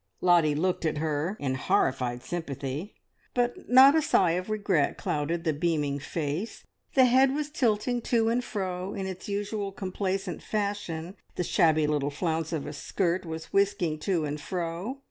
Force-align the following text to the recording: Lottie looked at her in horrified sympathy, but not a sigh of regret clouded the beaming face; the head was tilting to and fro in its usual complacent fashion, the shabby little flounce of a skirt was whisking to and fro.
Lottie 0.19 0.55
looked 0.55 0.83
at 0.83 0.97
her 0.97 1.37
in 1.39 1.53
horrified 1.53 2.23
sympathy, 2.23 2.95
but 3.35 3.69
not 3.69 3.93
a 3.93 4.01
sigh 4.01 4.31
of 4.31 4.49
regret 4.49 4.97
clouded 4.97 5.43
the 5.43 5.53
beaming 5.53 5.99
face; 5.99 6.65
the 6.95 7.05
head 7.05 7.35
was 7.35 7.51
tilting 7.51 8.01
to 8.01 8.27
and 8.27 8.43
fro 8.43 8.95
in 8.95 9.05
its 9.05 9.29
usual 9.29 9.71
complacent 9.71 10.41
fashion, 10.41 11.15
the 11.35 11.43
shabby 11.43 11.85
little 11.85 12.09
flounce 12.09 12.51
of 12.51 12.65
a 12.65 12.73
skirt 12.73 13.27
was 13.27 13.53
whisking 13.53 13.99
to 13.99 14.25
and 14.25 14.41
fro. 14.41 14.97